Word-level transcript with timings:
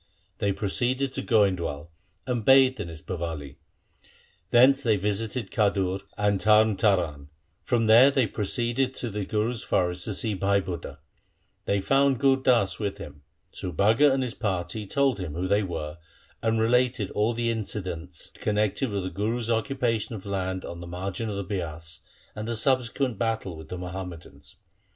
They 0.39 0.51
proceeded 0.51 1.13
to 1.13 1.21
Goindwal, 1.21 1.89
and 2.25 2.43
bathed 2.43 2.79
in 2.79 2.89
its 2.89 3.03
Bawali. 3.03 3.57
Thence 4.49 4.81
they 4.81 4.95
visited 4.95 5.51
Khadur 5.51 5.99
and 6.17 6.41
Tarn 6.41 6.75
Taran. 6.75 7.27
From 7.61 7.85
there 7.85 8.09
they 8.09 8.25
proceeded 8.25 8.95
to 8.95 9.11
the 9.11 9.25
Guru's 9.25 9.61
forest 9.63 10.05
to 10.05 10.15
see 10.15 10.33
Bhai 10.33 10.59
Budha. 10.59 10.97
They 11.65 11.81
found 11.81 12.19
Gur 12.19 12.37
Das 12.37 12.79
with 12.79 12.97
him. 12.97 13.21
Subhaga 13.53 14.11
and 14.11 14.23
his 14.23 14.33
party 14.33 14.87
told 14.87 15.17
them 15.17 15.35
who 15.35 15.47
they 15.47 15.61
were, 15.61 15.99
and 16.41 16.59
related 16.59 17.11
all 17.11 17.35
the 17.35 17.51
incidents 17.51 18.31
connected 18.39 18.89
with 18.89 19.03
the 19.03 19.11
Guru's 19.11 19.49
occupa 19.49 20.01
tion 20.01 20.15
of 20.15 20.25
land 20.25 20.65
on 20.65 20.79
the 20.81 20.87
margin 20.87 21.29
of 21.29 21.35
the 21.35 21.43
Bias 21.43 21.99
and 22.33 22.47
the 22.47 22.55
subsequent 22.55 23.19
battle 23.19 23.55
with 23.55 23.69
the 23.69 23.77
Muhammadans. 23.77 24.55